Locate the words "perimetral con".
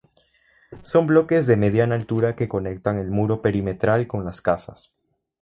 3.43-4.25